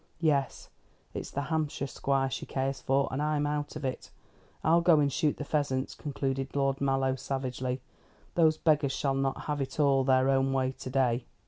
Yes, 0.19 0.67
it's 1.13 1.29
the 1.29 1.41
Hampshire 1.43 1.85
squire 1.85 2.31
she 2.31 2.47
cares 2.47 2.81
for, 2.81 3.07
and 3.11 3.21
I'm 3.21 3.45
out 3.45 3.75
of 3.75 3.85
it. 3.85 4.09
I'll 4.63 4.81
go 4.81 4.99
and 4.99 5.13
shoot 5.13 5.37
the 5.37 5.43
pheasants," 5.45 5.93
concluded 5.93 6.55
Lord 6.55 6.81
Mallow 6.81 7.13
savagely; 7.15 7.81
"those 8.33 8.57
beggars 8.57 8.93
shall 8.93 9.13
not 9.13 9.41
have 9.41 9.61
it 9.61 9.79
all 9.79 10.03
their 10.03 10.27
own 10.27 10.53
way 10.53 10.71
to 10.71 10.89
day." 10.89 11.25